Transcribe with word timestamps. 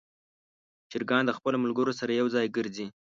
چرګان 0.91 1.23
د 1.25 1.31
خپلو 1.37 1.57
ملګرو 1.63 1.93
سره 1.99 2.11
یو 2.19 2.27
ځای 2.35 2.47
ګرځي. 2.55 2.87